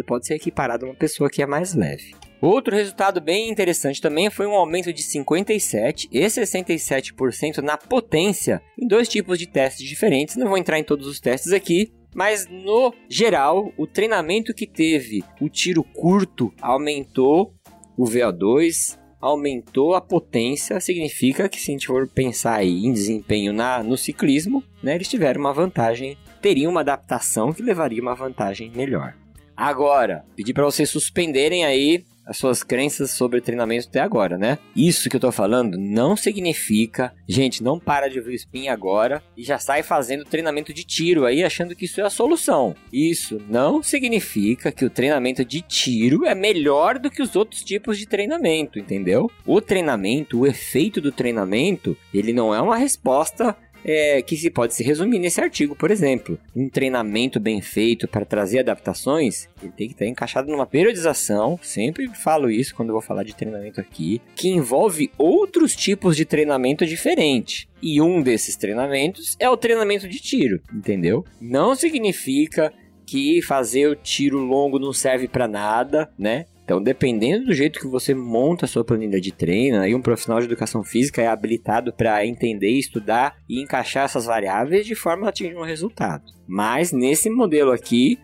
pode 0.06 0.26
ser 0.26 0.34
equiparado 0.34 0.86
a 0.86 0.88
uma 0.88 0.94
pessoa 0.94 1.28
que 1.28 1.42
é 1.42 1.46
mais 1.46 1.74
leve. 1.74 2.14
Outro 2.40 2.74
resultado 2.74 3.20
bem 3.20 3.50
interessante 3.50 4.00
também 4.00 4.30
foi 4.30 4.46
um 4.46 4.54
aumento 4.54 4.92
de 4.92 5.02
57 5.02 6.08
e 6.10 6.20
67% 6.20 7.58
na 7.58 7.76
potência 7.76 8.62
em 8.76 8.86
dois 8.86 9.08
tipos 9.08 9.38
de 9.38 9.46
testes 9.46 9.86
diferentes. 9.86 10.34
Não 10.34 10.48
vou 10.48 10.58
entrar 10.58 10.78
em 10.78 10.84
todos 10.84 11.06
os 11.06 11.20
testes 11.20 11.52
aqui, 11.52 11.92
mas 12.14 12.48
no 12.48 12.92
geral, 13.08 13.72
o 13.76 13.86
treinamento 13.86 14.52
que 14.52 14.66
teve 14.66 15.22
o 15.40 15.48
tiro 15.48 15.84
curto 15.84 16.52
aumentou 16.60 17.54
o 18.02 18.04
VO2, 18.04 18.99
aumentou 19.20 19.94
a 19.94 20.00
potência, 20.00 20.81
significa 20.81 21.49
que 21.49 21.60
se 21.60 21.70
a 21.70 21.75
gente 21.75 21.87
for 21.87 22.08
pensar 22.08 22.56
aí 22.56 22.84
em 22.84 22.93
desempenho 22.93 23.52
na, 23.52 23.81
no 23.81 23.96
ciclismo, 23.96 24.64
né, 24.82 24.96
eles 24.96 25.06
tiveram 25.06 25.40
uma 25.40 25.52
vantagem, 25.52 26.19
teriam 26.40 26.72
uma 26.72 26.81
adaptação 26.81 27.52
que 27.52 27.62
levaria 27.62 28.02
uma 28.02 28.16
vantagem 28.16 28.72
melhor. 28.75 29.14
Agora, 29.56 30.25
pedir 30.34 30.52
para 30.52 30.64
vocês 30.64 30.90
suspenderem 30.90 31.64
aí 31.64 32.04
as 32.26 32.36
suas 32.36 32.62
crenças 32.62 33.10
sobre 33.10 33.40
treinamento 33.40 33.88
até 33.88 34.00
agora, 34.00 34.38
né? 34.38 34.58
Isso 34.74 35.08
que 35.08 35.16
eu 35.16 35.20
tô 35.20 35.32
falando 35.32 35.78
não 35.78 36.16
significa, 36.16 37.12
gente, 37.28 37.62
não 37.62 37.78
para 37.78 38.08
de 38.08 38.19
ouvir 38.19 38.32
o 38.32 38.34
spin 38.34 38.69
agora 38.69 39.22
e 39.36 39.42
já 39.42 39.58
sai 39.58 39.82
fazendo 39.82 40.24
treinamento 40.24 40.72
de 40.72 40.84
tiro 40.84 41.24
aí 41.24 41.42
achando 41.42 41.74
que 41.74 41.84
isso 41.84 42.00
é 42.00 42.04
a 42.04 42.10
solução. 42.10 42.74
Isso 42.92 43.40
não 43.48 43.82
significa 43.82 44.70
que 44.70 44.84
o 44.84 44.90
treinamento 44.90 45.44
de 45.44 45.60
tiro 45.62 46.24
é 46.26 46.34
melhor 46.34 46.98
do 46.98 47.10
que 47.10 47.22
os 47.22 47.36
outros 47.36 47.62
tipos 47.62 47.98
de 47.98 48.06
treinamento, 48.06 48.78
entendeu? 48.78 49.30
O 49.46 49.60
treinamento, 49.60 50.40
o 50.40 50.46
efeito 50.46 51.00
do 51.00 51.12
treinamento, 51.12 51.96
ele 52.12 52.32
não 52.32 52.54
é 52.54 52.60
uma 52.60 52.76
resposta 52.76 53.56
é, 53.84 54.23
que 54.23 54.37
se 54.37 54.50
pode 54.50 54.75
se 54.75 54.82
resumir 54.82 55.19
nesse 55.19 55.40
artigo, 55.40 55.75
por 55.75 55.90
exemplo. 55.90 56.38
Um 56.55 56.69
treinamento 56.69 57.40
bem 57.40 57.61
feito 57.61 58.06
para 58.08 58.25
trazer 58.25 58.61
adaptações, 58.61 59.49
ele 59.62 59.73
tem 59.73 59.88
que 59.88 59.94
estar 59.94 60.06
encaixado 60.06 60.50
numa 60.50 60.67
periodização, 60.67 61.58
sempre 61.62 62.08
falo 62.08 62.50
isso 62.50 62.75
quando 62.75 62.90
eu 62.90 62.94
vou 62.94 63.02
falar 63.02 63.23
de 63.23 63.34
treinamento 63.34 63.81
aqui, 63.81 64.20
que 64.34 64.49
envolve 64.49 65.11
outros 65.19 65.75
tipos 65.75 66.17
de 66.17 66.25
treinamento 66.25 66.87
diferente. 66.87 67.69
E 67.82 68.00
um 68.00 68.23
desses 68.23 68.56
treinamentos 68.56 69.37
é 69.40 69.50
o 69.50 69.56
treinamento 69.56 70.09
de 70.09 70.21
tiro, 70.21 70.61
entendeu? 70.73 71.25
Não 71.40 71.75
significa 71.75 72.73
que 73.04 73.42
fazer 73.42 73.88
o 73.88 73.97
tiro 73.97 74.38
longo 74.38 74.78
não 74.78 74.92
serve 74.92 75.28
para 75.28 75.49
nada, 75.49 76.11
né? 76.18 76.47
Então, 76.64 76.83
dependendo 76.83 77.47
do 77.47 77.54
jeito 77.54 77.81
que 77.81 77.87
você 77.87 78.14
monta 78.14 78.64
a 78.64 78.69
sua 78.69 78.85
planilha 78.85 79.21
de 79.21 79.33
treino, 79.33 79.81
aí 79.81 79.95
um 79.95 80.02
profissional 80.02 80.40
de 80.40 80.47
educação 80.47 80.85
física 80.85 81.21
é 81.21 81.26
habilitado 81.26 81.92
para 81.92 82.25
entender, 82.25 82.71
estudar 82.71 83.37
e 83.49 83.61
encaixar 83.61 84.04
essas 84.04 84.26
variáveis 84.26 84.87
de 84.87 84.95
forma 84.95 85.26
a 85.26 85.28
atingir 85.31 85.57
um 85.57 85.64
resultado. 85.64 86.25
Mas 86.47 86.92
nesse 86.92 87.28
modelo 87.31 87.73
aqui, 87.73 88.19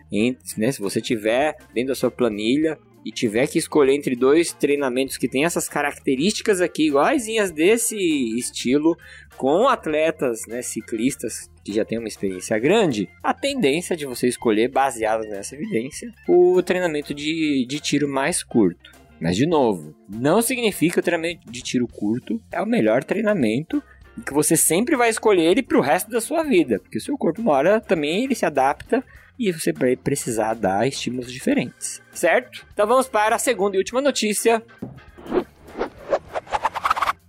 né, 0.57 0.71
se 0.71 0.81
você 0.81 1.01
tiver 1.01 1.55
dentro 1.73 1.89
da 1.89 1.95
sua 1.95 2.11
planilha 2.11 2.77
e 3.05 3.11
tiver 3.11 3.47
que 3.47 3.57
escolher 3.57 3.93
entre 3.93 4.15
dois 4.15 4.53
treinamentos 4.53 5.17
que 5.17 5.27
têm 5.27 5.45
essas 5.45 5.69
características 5.69 6.61
aqui 6.61 6.87
iguaizinhas 6.87 7.51
desse 7.51 7.97
estilo, 8.37 8.97
com 9.37 9.67
atletas, 9.67 10.45
né, 10.47 10.61
ciclistas 10.61 11.49
que 11.63 11.73
já 11.73 11.85
têm 11.85 11.97
uma 11.97 12.07
experiência 12.07 12.57
grande, 12.59 13.09
a 13.23 13.33
tendência 13.33 13.95
de 13.95 14.05
você 14.05 14.27
escolher, 14.27 14.69
baseado 14.69 15.21
nessa 15.21 15.55
evidência, 15.55 16.11
o 16.27 16.61
treinamento 16.61 17.13
de, 17.13 17.65
de 17.65 17.79
tiro 17.79 18.07
mais 18.07 18.43
curto. 18.43 18.91
Mas, 19.19 19.35
de 19.35 19.45
novo, 19.45 19.93
não 20.07 20.41
significa 20.41 20.93
que 20.95 20.99
o 20.99 21.03
treinamento 21.03 21.51
de 21.51 21.61
tiro 21.61 21.87
curto 21.87 22.41
é 22.51 22.61
o 22.61 22.65
melhor 22.65 23.03
treinamento 23.03 23.83
que 24.25 24.33
você 24.33 24.55
sempre 24.55 24.95
vai 24.95 25.09
escolher 25.09 25.43
ele 25.43 25.63
para 25.63 25.77
o 25.77 25.81
resto 25.81 26.09
da 26.09 26.21
sua 26.21 26.43
vida, 26.43 26.79
porque 26.79 26.97
o 26.97 27.01
seu 27.01 27.17
corpo, 27.17 27.41
uma 27.41 27.53
hora, 27.53 27.81
também 27.81 28.23
ele 28.23 28.35
se 28.35 28.45
adapta 28.45 29.03
e 29.37 29.51
você 29.51 29.71
vai 29.71 29.95
precisar 29.95 30.53
dar 30.53 30.87
estímulos 30.87 31.31
diferentes, 31.31 32.01
certo? 32.11 32.65
Então 32.73 32.85
vamos 32.85 33.07
para 33.07 33.35
a 33.35 33.39
segunda 33.39 33.77
e 33.77 33.79
última 33.79 34.01
notícia 34.01 34.61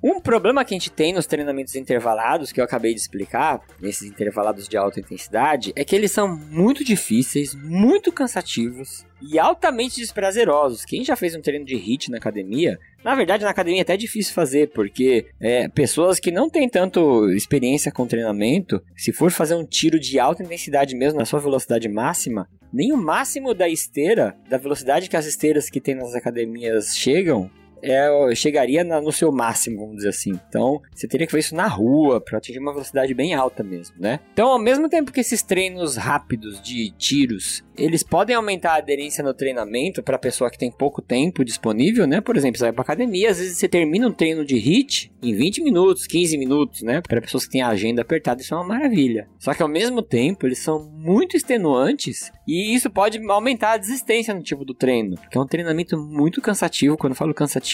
Um 0.02 0.18
problema 0.18 0.64
que 0.64 0.72
a 0.72 0.78
gente 0.78 0.90
tem 0.90 1.12
nos 1.12 1.26
treinamentos 1.26 1.74
intervalados, 1.74 2.52
que 2.52 2.60
eu 2.60 2.64
acabei 2.64 2.94
de 2.94 3.00
explicar, 3.00 3.60
nesses 3.78 4.08
intervalados 4.08 4.66
de 4.66 4.74
alta 4.74 4.98
intensidade, 4.98 5.74
é 5.76 5.84
que 5.84 5.94
eles 5.94 6.10
são 6.10 6.26
muito 6.26 6.82
difíceis, 6.82 7.54
muito 7.54 8.10
cansativos 8.10 9.04
e 9.20 9.38
altamente 9.38 10.00
desprazerosos. 10.00 10.86
Quem 10.86 11.04
já 11.04 11.14
fez 11.16 11.34
um 11.34 11.42
treino 11.42 11.66
de 11.66 11.76
HIIT 11.76 12.10
na 12.10 12.16
academia, 12.16 12.78
na 13.04 13.14
verdade 13.14 13.44
na 13.44 13.50
academia 13.50 13.80
é 13.80 13.82
até 13.82 13.94
difícil 13.94 14.32
fazer, 14.32 14.70
porque 14.70 15.26
é, 15.38 15.68
pessoas 15.68 16.18
que 16.18 16.30
não 16.30 16.48
têm 16.48 16.66
tanto 16.66 17.28
experiência 17.32 17.92
com 17.92 18.06
treinamento, 18.06 18.82
se 18.96 19.12
for 19.12 19.30
fazer 19.30 19.54
um 19.54 19.66
tiro 19.66 20.00
de 20.00 20.18
alta 20.18 20.42
intensidade 20.42 20.96
mesmo 20.96 21.18
na 21.18 21.26
sua 21.26 21.40
velocidade 21.40 21.90
máxima, 21.90 22.48
nem 22.72 22.90
o 22.90 22.96
máximo 22.96 23.52
da 23.52 23.68
esteira, 23.68 24.34
da 24.48 24.56
velocidade 24.56 25.10
que 25.10 25.16
as 25.16 25.26
esteiras 25.26 25.68
que 25.68 25.80
tem 25.80 25.94
nas 25.94 26.14
academias 26.14 26.96
chegam, 26.96 27.50
é, 27.82 28.34
chegaria 28.34 28.84
na, 28.84 29.00
no 29.00 29.12
seu 29.12 29.32
máximo, 29.32 29.80
vamos 29.80 29.96
dizer 29.96 30.08
assim. 30.10 30.38
Então, 30.48 30.80
você 30.94 31.06
teria 31.06 31.26
que 31.26 31.30
fazer 31.30 31.40
isso 31.40 31.54
na 31.54 31.66
rua 31.66 32.20
para 32.20 32.38
atingir 32.38 32.58
uma 32.58 32.72
velocidade 32.72 33.12
bem 33.14 33.34
alta 33.34 33.62
mesmo, 33.62 33.96
né? 33.98 34.20
Então, 34.32 34.48
ao 34.48 34.58
mesmo 34.58 34.88
tempo 34.88 35.12
que 35.12 35.20
esses 35.20 35.42
treinos 35.42 35.96
rápidos 35.96 36.60
de 36.62 36.90
tiros, 36.92 37.64
eles 37.76 38.02
podem 38.02 38.36
aumentar 38.36 38.72
a 38.72 38.76
aderência 38.76 39.24
no 39.24 39.32
treinamento 39.32 40.02
para 40.02 40.18
pessoa 40.18 40.50
que 40.50 40.58
tem 40.58 40.70
pouco 40.70 41.00
tempo 41.00 41.44
disponível, 41.44 42.06
né? 42.06 42.20
Por 42.20 42.36
exemplo, 42.36 42.58
você 42.58 42.64
vai 42.64 42.72
para 42.72 42.82
academia, 42.82 43.30
às 43.30 43.38
vezes 43.38 43.58
você 43.58 43.68
termina 43.68 44.06
um 44.06 44.12
treino 44.12 44.44
de 44.44 44.56
HIIT 44.56 45.12
em 45.22 45.34
20 45.34 45.62
minutos, 45.62 46.06
15 46.06 46.36
minutos, 46.36 46.82
né? 46.82 47.00
Para 47.00 47.20
pessoas 47.20 47.44
que 47.44 47.52
têm 47.52 47.62
a 47.62 47.68
agenda 47.68 48.02
apertada, 48.02 48.42
isso 48.42 48.54
é 48.54 48.56
uma 48.56 48.66
maravilha. 48.66 49.28
Só 49.38 49.54
que 49.54 49.62
ao 49.62 49.68
mesmo 49.68 50.02
tempo, 50.02 50.46
eles 50.46 50.58
são 50.58 50.84
muito 50.84 51.36
extenuantes 51.36 52.30
e 52.46 52.74
isso 52.74 52.90
pode 52.90 53.18
aumentar 53.30 53.72
a 53.72 53.76
desistência 53.76 54.34
no 54.34 54.42
tipo 54.42 54.64
do 54.64 54.74
treino, 54.74 55.16
que 55.30 55.38
é 55.38 55.40
um 55.40 55.46
treinamento 55.46 55.96
muito 55.96 56.40
cansativo. 56.40 56.96
Quando 56.96 57.12
eu 57.12 57.16
falo 57.16 57.32
cansativo 57.32 57.69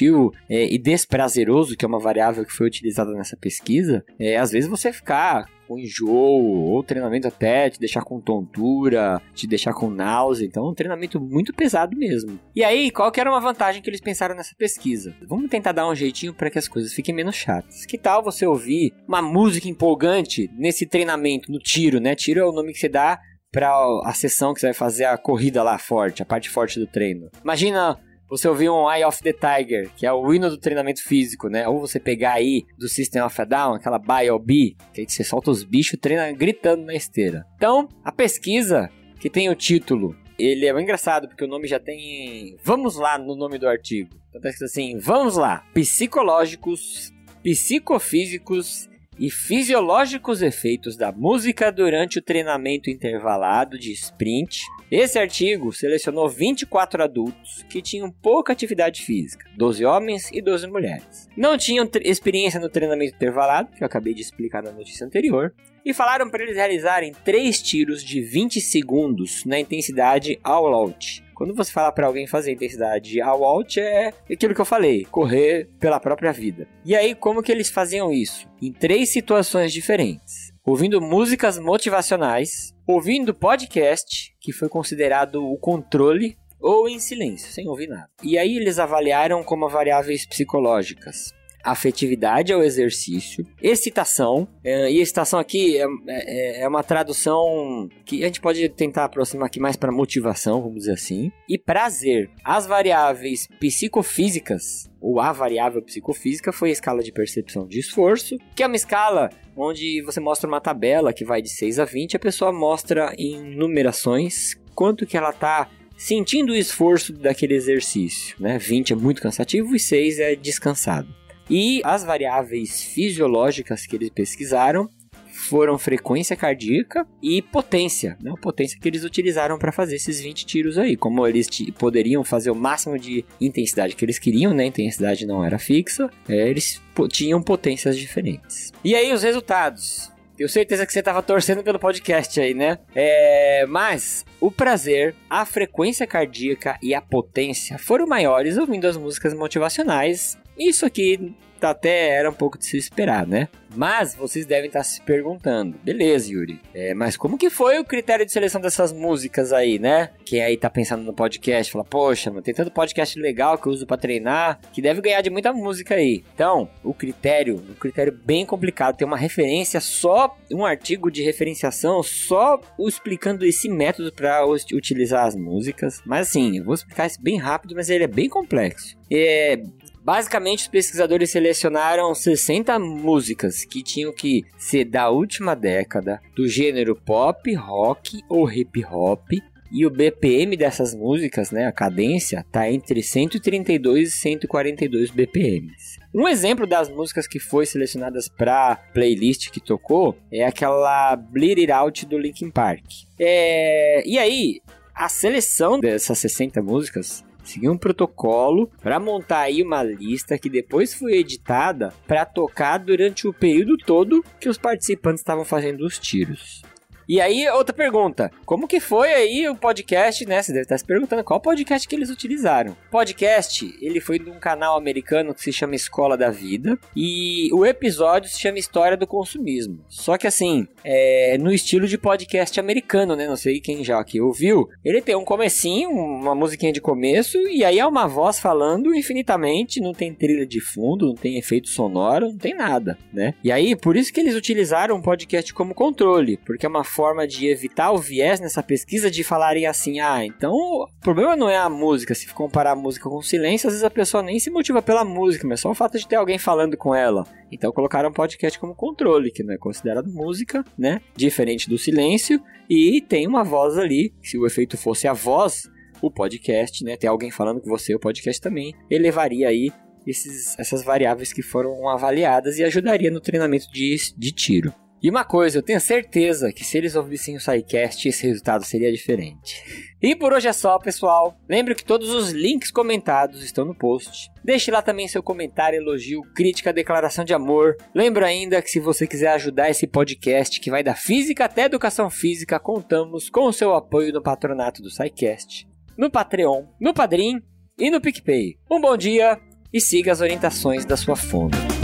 é, 0.49 0.73
e 0.73 0.79
desprazeroso, 0.79 1.77
que 1.77 1.85
é 1.85 1.89
uma 1.89 1.99
variável 1.99 2.45
que 2.45 2.53
foi 2.53 2.67
utilizada 2.67 3.13
nessa 3.13 3.37
pesquisa, 3.37 4.05
é 4.19 4.37
às 4.37 4.51
vezes 4.51 4.69
você 4.69 4.93
ficar 4.93 5.47
com 5.67 5.79
enjoo, 5.79 6.09
ou 6.09 6.83
treinamento 6.83 7.27
até 7.27 7.69
te 7.69 7.79
deixar 7.79 8.03
com 8.03 8.21
tontura, 8.21 9.21
te 9.35 9.47
deixar 9.47 9.75
com 9.75 9.91
náusea. 9.91 10.47
Então, 10.47 10.67
é 10.67 10.71
um 10.71 10.75
treinamento 10.75 11.21
muito 11.21 11.53
pesado 11.53 11.97
mesmo. 11.97 12.39
E 12.55 12.63
aí, 12.63 12.91
qual 12.91 13.11
que 13.11 13.21
era 13.21 13.31
uma 13.31 13.41
vantagem 13.41 13.83
que 13.83 13.91
eles 13.91 14.01
pensaram 14.01 14.35
nessa 14.35 14.55
pesquisa? 14.57 15.15
Vamos 15.29 15.51
tentar 15.51 15.73
dar 15.73 15.89
um 15.89 15.95
jeitinho 15.95 16.33
para 16.33 16.51
que 16.51 16.59
as 16.59 16.69
coisas 16.69 16.93
fiquem 16.93 17.15
menos 17.15 17.35
chatas. 17.35 17.85
Que 17.85 17.99
tal 17.99 18.23
você 18.23 18.47
ouvir 18.47 18.95
uma 19.07 19.21
música 19.21 19.69
empolgante 19.69 20.49
nesse 20.57 20.87
treinamento, 20.87 21.51
no 21.51 21.59
tiro, 21.59 22.01
né? 22.01 22.15
Tiro 22.15 22.41
é 22.41 22.45
o 22.45 22.53
nome 22.53 22.73
que 22.73 22.79
você 22.79 22.89
dá 22.89 23.19
para 23.53 23.71
a 24.05 24.13
sessão 24.13 24.53
que 24.53 24.61
você 24.61 24.67
vai 24.67 24.75
fazer 24.75 25.05
a 25.05 25.17
corrida 25.17 25.63
lá 25.63 25.79
forte, 25.79 26.23
a 26.23 26.27
parte 26.27 26.51
forte 26.51 26.79
do 26.79 26.87
treino. 26.87 27.31
Imagina 27.43 27.99
você 28.29 28.49
ouvir 28.49 28.71
um 28.71 28.91
Eye 28.91 29.05
of 29.05 29.23
the 29.23 29.33
Tiger, 29.33 29.91
que 29.97 30.07
é 30.07 30.13
o 30.13 30.33
hino 30.33 30.51
do 30.51 30.59
treinamento 30.59 31.03
físico, 31.03 31.49
né? 31.49 31.69
Ou 31.69 31.81
você 31.81 32.01
pegar 32.01 32.35
aí 32.35 32.65
do 32.77 32.89
System 32.89 33.23
of 33.23 33.41
a 33.41 33.45
Down, 33.45 33.75
aquela 33.75 33.99
B, 33.99 34.77
que 34.93 35.01
aí 35.01 35.07
você 35.09 35.23
solta 35.23 35.51
os 35.51 35.63
bichos 35.63 35.99
treina 36.01 36.31
gritando 36.33 36.85
na 36.85 36.95
esteira. 36.95 37.47
Então, 37.57 37.89
a 38.05 38.11
pesquisa 38.11 38.91
que 39.21 39.31
tem 39.31 39.49
o 39.49 39.55
título, 39.55 40.17
ele 40.39 40.67
é 40.67 40.81
engraçado 40.81 41.29
porque 41.29 41.45
o 41.45 41.49
nome 41.49 41.67
já 41.67 41.81
tem 41.81 42.57
vamos 42.63 42.97
lá 42.97 43.19
no 43.19 43.35
nome 43.35 43.59
do 43.59 43.69
artigo. 43.69 44.11
Então 44.29 44.41
tá 44.41 44.49
escrito 44.49 44.69
assim: 44.71 44.99
vamos 44.99 45.37
lá, 45.37 45.65
psicológicos, 45.73 47.13
psicofísicos 47.43 48.89
e 49.19 49.31
fisiológicos 49.31 50.43
efeitos 50.43 50.97
da 50.97 51.11
música 51.11 51.73
durante 51.73 52.19
o 52.19 52.23
treinamento 52.23 52.91
intervalado 52.91 53.79
de 53.79 53.93
sprint. 53.93 54.65
Esse 54.91 55.19
artigo 55.19 55.73
selecionou 55.73 56.29
24 56.29 57.03
adultos 57.03 57.65
que 57.69 57.83
tinham 57.83 58.11
pouca 58.11 58.53
atividade 58.53 59.03
física, 59.03 59.49
12 59.57 59.85
homens 59.85 60.31
e 60.33 60.41
12 60.41 60.67
mulheres. 60.69 61.29
Não 61.37 61.59
tinham 61.59 61.89
experiência 62.03 62.61
no 62.61 62.69
treinamento 62.69 63.17
intervalado, 63.17 63.73
que 63.73 63.83
eu 63.83 63.87
acabei 63.87 64.15
de 64.15 64.23
explicar 64.23 64.63
na 64.63 64.71
notícia 64.71 65.05
anterior, 65.05 65.53
e 65.85 65.93
falaram 65.93 66.29
para 66.29 66.43
eles 66.43 66.57
realizarem 66.57 67.13
3 67.25 67.63
tiros 67.63 68.05
de 68.05 68.21
20 68.21 68.61
segundos 68.61 69.45
na 69.45 69.59
intensidade 69.59 70.39
all 70.43 70.73
out. 70.73 71.26
Quando 71.37 71.55
você 71.55 71.71
fala 71.71 71.93
para 71.93 72.07
alguém 72.07 72.27
fazer 72.27 72.51
intensidade 72.51 73.21
all 73.21 73.45
out 73.45 73.79
é 73.79 74.11
aquilo 74.33 74.55
que 74.55 74.61
eu 74.61 74.65
falei, 74.65 75.05
correr 75.05 75.69
pela 75.79 76.01
própria 76.01 76.33
vida. 76.33 76.67
E 76.83 76.97
aí 76.97 77.15
como 77.15 77.43
que 77.43 77.53
eles 77.53 77.69
faziam 77.69 78.11
isso? 78.11 78.49
Em 78.61 78.73
três 78.73 79.13
situações 79.13 79.71
diferentes. 79.71 80.51
Ouvindo 80.65 80.99
músicas 80.99 81.59
motivacionais, 81.59 82.75
ouvindo 82.87 83.35
podcast, 83.35 84.35
que 84.41 84.51
foi 84.51 84.71
considerado 84.71 85.45
o 85.45 85.59
controle, 85.59 86.39
ou 86.59 86.89
em 86.89 86.99
silêncio, 86.99 87.53
sem 87.53 87.69
ouvir 87.69 87.89
nada. 87.89 88.09
E 88.23 88.39
aí 88.39 88.57
eles 88.57 88.79
avaliaram 88.79 89.45
como 89.45 89.69
variáveis 89.69 90.25
psicológicas 90.25 91.35
afetividade 91.67 92.53
ao 92.53 92.63
exercício, 92.63 93.45
excitação, 93.61 94.47
é, 94.65 94.91
e 94.91 95.01
excitação 95.01 95.39
aqui 95.39 95.77
é, 95.77 95.87
é, 96.07 96.63
é, 96.63 96.69
uma 96.69 96.83
tradução 96.83 97.89
que 98.05 98.23
a 98.23 98.27
gente 98.27 98.41
pode 98.41 98.69
tentar 98.69 99.05
aproximar 99.05 99.47
aqui 99.47 99.59
mais 99.59 99.77
para 99.77 99.93
motivação, 99.93 100.63
vamos 100.63 100.81
dizer 100.81 100.93
assim, 100.93 101.33
e 101.49 101.59
prazer. 101.59 102.31
As 102.45 102.67
variáveis 102.67 103.49
psicofísicas, 103.61 104.89
ou 105.01 105.21
a 105.21 105.33
variável 105.33 105.83
psicofísica, 105.83 106.53
foi 106.53 106.71
a 106.71 106.73
escala 106.73 107.03
de 107.03 107.13
percepção 107.13 107.67
de 107.67 107.81
esforço, 107.81 108.37
que 108.55 108.63
é 108.63 108.67
uma 108.67 108.77
escala 108.77 109.31
onde 109.57 110.03
você 110.03 110.21
mostra 110.21 110.49
uma 110.49 110.61
tabela 110.61 111.13
que 111.13 111.25
vai 111.25 111.43
de 111.43 111.51
6 111.51 111.79
a 111.79 111.85
20, 111.85 112.17
a 112.17 112.21
pessoa 112.21 112.53
mostra 112.53 113.15
em 113.19 113.43
numerações 113.57 114.55
quanto 114.75 115.07
que 115.07 115.17
ela 115.17 115.31
está 115.31 115.69
sentindo 115.97 116.53
o 116.53 116.57
esforço 116.57 117.13
daquele 117.13 117.55
exercício, 117.55 118.37
né? 118.39 118.59
20 118.59 118.93
é 118.93 118.97
muito 118.97 119.23
cansativo 119.23 119.75
e 119.75 119.81
6 119.81 120.19
é 120.19 120.37
descansado. 120.37 121.09
E 121.49 121.81
as 121.85 122.05
variáveis 122.05 122.83
fisiológicas 122.83 123.87
que 123.87 123.97
eles 123.97 124.11
pesquisaram 124.11 124.91
foram 125.37 125.79
frequência 125.79 126.35
cardíaca 126.35 127.07
e 127.23 127.43
potência, 127.43 128.17
né? 128.21 128.33
Potência 128.41 128.79
que 128.81 128.89
eles 128.89 129.05
utilizaram 129.05 129.59
para 129.59 129.71
fazer 129.71 129.97
esses 129.97 130.21
20 130.21 130.47
tiros 130.47 130.79
aí. 130.79 130.97
Como 130.97 131.27
eles 131.27 131.47
poderiam 131.79 132.25
fazer 132.25 132.51
o 132.51 132.55
máximo 132.55 132.99
de 132.99 133.25
intensidade 133.41 133.95
que 133.95 134.05
eles 134.05 134.19
queriam, 134.19 134.55
né? 134.55 134.65
A 134.65 134.69
intensidade 134.69 135.27
não 135.27 135.45
era 135.45 135.59
fixa, 135.59 136.11
é, 136.29 136.49
eles 136.49 136.81
tinham 137.11 137.41
potências 137.43 137.97
diferentes. 137.97 138.73
E 138.83 138.95
aí 138.95 139.13
os 139.13 139.23
resultados. 139.23 140.11
Tenho 140.37 140.49
certeza 140.49 140.87
que 140.87 140.93
você 140.93 140.99
estava 140.99 141.23
torcendo 141.23 141.63
pelo 141.63 141.79
podcast 141.79 142.39
aí, 142.41 142.53
né? 142.55 142.79
É, 142.95 143.65
mas 143.67 144.25
o 144.41 144.51
prazer, 144.51 145.15
a 145.31 145.45
frequência 145.47 146.07
cardíaca 146.07 146.79
e 146.83 146.95
a 146.95 147.01
potência 147.01 147.79
foram 147.79 148.07
maiores 148.07 148.57
ouvindo 148.59 148.87
as 148.87 148.97
músicas 148.97 149.33
motivacionais 149.33 150.39
isso 150.59 150.87
aqui 150.87 151.35
até 151.71 152.11
era 152.11 152.31
um 152.31 152.35
pouco 152.35 152.59
de 152.59 152.65
se 152.65 152.77
esperar, 152.77 153.27
né? 153.27 153.49
Mas 153.75 154.15
vocês 154.15 154.47
devem 154.47 154.69
estar 154.69 154.83
se 154.83 155.03
perguntando, 155.03 155.77
beleza, 155.83 156.33
Yuri, 156.33 156.61
é, 156.73 156.95
mas 156.95 157.17
como 157.17 157.37
que 157.37 157.51
foi 157.51 157.79
o 157.79 157.85
critério 157.85 158.25
de 158.25 158.33
seleção 158.33 158.61
dessas 158.61 158.91
músicas 158.91 159.53
aí, 159.53 159.79
né? 159.79 160.11
Quem 160.25 160.43
aí 160.43 160.57
tá 160.57 160.71
pensando 160.71 161.03
no 161.03 161.13
podcast, 161.13 161.71
fala, 161.71 161.85
poxa, 161.85 162.31
mano, 162.31 162.43
tem 162.43 162.55
tanto 162.55 162.71
podcast 162.71 163.19
legal 163.19 163.59
que 163.59 163.67
eu 163.67 163.73
uso 163.73 163.87
para 163.87 163.99
treinar, 163.99 164.61
que 164.73 164.81
deve 164.81 165.03
ganhar 165.03 165.21
de 165.21 165.29
muita 165.29 165.53
música 165.53 165.95
aí. 165.95 166.25
Então, 166.35 166.71
o 166.83 166.95
critério, 166.95 167.57
um 167.57 167.75
critério 167.75 168.19
bem 168.25 168.47
complicado, 168.47 168.97
tem 168.97 169.07
uma 169.07 169.19
referência 169.19 169.81
só, 169.81 170.35
um 170.51 170.65
artigo 170.65 171.11
de 171.11 171.23
referenciação 171.23 172.03
só 172.03 172.59
explicando 172.79 173.45
esse 173.45 173.69
método 173.69 174.11
para 174.13 174.47
utilizar 174.47 175.27
as 175.27 175.37
músicas. 175.37 176.01
Mas 176.07 176.29
assim, 176.29 176.59
eu 176.59 176.65
vou 176.65 176.75
explicar 176.75 177.07
isso 177.07 177.21
bem 177.21 177.37
rápido, 177.37 177.75
mas 177.75 177.91
ele 177.91 178.05
é 178.05 178.09
bem 178.09 178.29
complexo. 178.29 178.97
É, 179.11 179.61
Basicamente, 180.07 180.61
os 180.61 180.69
pesquisadores 180.69 181.33
selecionaram 181.33 182.15
60 182.15 182.79
músicas 182.79 183.65
que 183.65 183.83
tinham 183.83 184.13
que 184.13 184.45
ser 184.57 184.85
da 184.85 185.11
última 185.11 185.57
década, 185.57 186.21
do 186.33 186.47
gênero 186.47 186.95
pop, 186.95 187.53
rock 187.57 188.23
ou 188.29 188.49
hip 188.49 188.85
hop, 188.85 189.33
e 189.73 189.85
o 189.85 189.91
BPM 189.91 190.57
dessas 190.57 190.95
músicas, 190.95 191.51
né, 191.51 191.67
a 191.67 191.73
cadência, 191.73 192.47
tá 192.53 192.71
entre 192.71 193.03
132 193.03 194.11
e 194.11 194.13
142 194.13 195.11
BPMs. 195.11 195.99
Um 196.15 196.29
exemplo 196.29 196.69
das 196.69 196.89
músicas 196.89 197.27
que 197.27 197.41
foi 197.41 197.67
selecionadas 197.67 198.29
para 198.29 198.77
playlist 198.77 199.51
que 199.51 199.59
tocou 199.59 200.17
é 200.31 200.45
aquela 200.45 201.17
Bleed 201.17 201.63
It 201.63 201.73
Out 201.73 202.07
do 202.07 202.17
Linkin 202.17 202.53
Park. 202.53 202.85
É... 203.19 204.07
E 204.07 204.21
aí, 204.21 204.61
a 204.95 205.09
seleção 205.09 205.81
dessas 205.81 206.17
60 206.17 206.63
músicas 206.63 207.26
seguir 207.51 207.69
um 207.69 207.79
protocolo 207.79 208.71
para 208.83 209.01
montar 209.01 209.41
aí 209.41 209.63
uma 209.63 209.83
lista 209.83 210.39
que 210.39 210.49
depois 210.49 210.95
foi 210.95 211.15
editada 211.15 211.93
para 212.07 212.25
tocar 212.25 212.79
durante 212.79 213.27
o 213.27 213.33
período 213.33 213.77
todo 213.77 214.25
que 214.41 214.49
os 214.49 214.59
participantes 214.59 215.21
estavam 215.21 215.45
fazendo 215.45 215.85
os 215.85 215.99
tiros. 215.99 216.63
E 217.09 217.21
aí, 217.21 217.49
outra 217.51 217.73
pergunta. 217.73 218.33
Como 218.45 218.67
que 218.67 218.81
foi 218.81 219.15
aí 219.15 219.49
o 219.49 219.55
podcast, 219.55 220.27
né? 220.27 220.43
Você 220.43 220.53
deve 220.53 220.65
estar 220.65 220.77
se 220.77 220.85
perguntando 220.85 221.23
qual 221.23 221.41
podcast 221.41 221.87
que 221.87 221.95
eles 221.95 222.11
utilizaram. 222.11 222.77
Podcast, 222.91 223.73
ele 223.81 224.01
foi 224.01 224.19
de 224.19 224.29
um 224.29 224.41
canal 224.41 224.77
americano 224.77 225.33
que 225.33 225.41
se 225.41 225.53
chama 225.53 225.77
Escola 225.77 226.17
da 226.17 226.31
Vida. 226.31 226.77
E 226.97 227.49
o 227.53 227.65
episódio 227.65 228.29
se 228.29 228.41
chama 228.41 228.59
História 228.59 228.97
do 228.97 229.07
Consumismo. 229.07 229.79
Só 229.89 230.19
que 230.19 230.27
assim, 230.27 230.67
é 230.83 231.39
no 231.39 231.53
estilo 231.53 231.87
de 231.87 231.97
podcast 231.97 232.59
americano, 232.59 233.15
né? 233.15 233.29
Não 233.29 233.37
sei 233.37 233.61
quem 233.61 233.85
já 233.85 234.01
aqui 234.01 234.21
ouviu. 234.21 234.69
Ele 234.85 235.01
tem 235.01 235.15
um 235.15 235.25
comecinho, 235.25 235.91
uma 235.91 236.35
musiquinha 236.35 236.73
de 236.73 236.81
começo, 236.81 237.39
e 237.49 237.65
aí 237.65 237.79
é 237.79 237.87
uma 237.87 238.09
voz 238.09 238.41
falando 238.41 238.93
infinitamente, 238.93 239.81
não 239.81 239.93
tem 239.93 240.13
trilha 240.13 240.45
de 240.45 240.61
fundo, 240.61 241.07
não 241.07 241.15
tem 241.15 241.39
efeito 241.39 241.69
sonoro, 241.69 242.31
não 242.31 242.39
tem 242.39 242.55
nada, 242.55 242.99
né? 243.13 243.35
E 243.45 243.53
aí, 243.53 243.77
por 243.77 243.97
isso 243.97 244.13
que 244.13 244.19
eles 244.19 244.35
utilizaram 244.35 244.97
o 244.97 245.03
podcast 245.03 245.55
como 245.55 245.73
controle, 245.73 246.37
porque 246.45 246.67
é 246.67 246.69
uma 246.69 246.83
forma 246.97 247.27
de 247.27 247.47
evitar 247.47 247.93
o 247.93 247.99
viés 247.99 248.41
nessa 248.41 248.63
pesquisa 248.63 249.11
de 249.11 249.23
falarem 249.23 249.67
assim: 249.67 250.01
ah, 250.01 250.25
então 250.25 250.53
o 250.53 250.89
problema 251.03 251.37
não 251.37 251.51
é 251.51 251.59
a 251.59 251.69
música. 251.69 252.15
Se 252.15 252.27
comparar 252.33 252.73
a 252.73 252.77
música 252.77 253.11
com 253.11 253.17
o 253.17 253.23
silêncio, 253.23 253.67
às 253.67 253.75
vezes 253.75 253.85
a 253.85 253.91
pessoa 253.91 254.23
nem 254.23 254.41
se 254.41 254.49
motiva 254.49 254.81
pela 254.81 255.05
música, 255.05 255.47
mas 255.47 255.61
só 255.61 255.71
o 255.71 255.75
fato 255.75 255.99
de 255.99 256.09
ter 256.09 256.17
alguém 256.17 256.39
falando 256.39 256.75
com 256.75 256.95
ela. 256.95 257.25
Então 257.53 257.71
colocaram 257.71 258.09
o 258.09 258.13
podcast 258.13 258.59
como 258.59 258.75
controle, 258.75 259.31
que 259.31 259.43
não 259.43 259.53
é 259.53 259.59
considerado 259.59 260.11
música, 260.11 260.65
né? 260.79 261.03
Diferente 261.15 261.69
do 261.69 261.77
silêncio. 261.77 262.41
E 262.69 263.03
tem 263.03 263.27
uma 263.29 263.45
voz 263.45 263.77
ali. 263.77 264.15
Se 264.23 264.39
o 264.39 264.47
efeito 264.47 264.79
fosse 264.79 265.07
a 265.07 265.13
voz, 265.13 265.69
o 266.01 266.11
podcast, 266.11 266.83
né? 266.83 266.97
Tem 266.97 267.11
alguém 267.11 267.31
falando 267.31 267.61
com 267.61 267.69
você, 267.69 267.95
o 267.95 268.01
podcast 268.01 268.41
também 268.41 268.75
elevaria 268.91 269.49
aí 269.49 269.71
esses, 270.07 270.59
essas 270.59 270.83
variáveis 270.83 271.33
que 271.33 271.43
foram 271.43 271.89
avaliadas 271.89 272.59
e 272.59 272.65
ajudaria 272.65 273.11
no 273.11 273.21
treinamento 273.21 273.71
de, 273.71 273.97
de 274.17 274.33
tiro. 274.33 274.73
E 275.03 275.11
uma 275.11 275.25
coisa, 275.25 275.59
eu 275.59 275.63
tenho 275.63 275.81
certeza 275.81 276.53
que 276.53 276.65
se 276.65 276.79
eles 276.79 276.97
ouvissem 276.97 277.37
o 277.37 277.41
SciCast, 277.41 278.09
esse 278.09 278.27
resultado 278.27 278.65
seria 278.65 278.91
diferente. 278.91 279.63
E 280.01 280.17
por 280.17 280.33
hoje 280.33 280.49
é 280.49 280.53
só, 280.53 280.79
pessoal. 280.79 281.39
Lembre 281.49 281.75
que 281.75 281.85
todos 281.85 282.11
os 282.11 282.31
links 282.31 282.71
comentados 282.71 283.45
estão 283.45 283.65
no 283.65 283.75
post. 283.75 284.31
Deixe 284.43 284.71
lá 284.71 284.81
também 284.81 285.07
seu 285.07 285.23
comentário, 285.23 285.79
elogio, 285.79 286.23
crítica, 286.35 286.73
declaração 286.73 287.25
de 287.25 287.35
amor. 287.35 287.77
Lembra 287.95 288.27
ainda 288.27 288.63
que 288.63 288.71
se 288.71 288.81
você 288.81 289.07
quiser 289.07 289.33
ajudar 289.33 289.69
esse 289.69 289.87
podcast 289.87 290.59
que 290.61 290.71
vai 290.71 290.83
da 290.83 290.95
física 290.95 291.45
até 291.45 291.65
educação 291.65 292.09
física, 292.09 292.59
contamos 292.59 293.29
com 293.29 293.47
o 293.47 293.53
seu 293.53 293.75
apoio 293.75 294.13
no 294.13 294.23
patronato 294.23 294.83
do 294.83 294.91
SciCast, 294.91 295.69
no 295.97 296.11
Patreon, 296.11 296.65
no 296.81 296.95
Padrim 296.95 297.43
e 297.79 297.91
no 297.91 298.01
PicPay. 298.01 298.57
Um 298.71 298.81
bom 298.81 298.97
dia 298.97 299.39
e 299.73 299.81
siga 299.81 300.11
as 300.11 300.23
orientações 300.23 300.87
da 300.87 300.97
sua 300.97 301.17
fome. 301.17 301.76